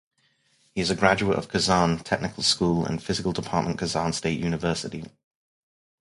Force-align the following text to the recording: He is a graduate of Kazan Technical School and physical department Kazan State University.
He 0.73 0.81
is 0.81 0.89
a 0.89 0.95
graduate 0.95 1.37
of 1.37 1.47
Kazan 1.47 1.99
Technical 1.99 2.41
School 2.41 2.87
and 2.87 3.03
physical 3.03 3.33
department 3.33 3.77
Kazan 3.77 4.13
State 4.13 4.39
University. 4.39 5.05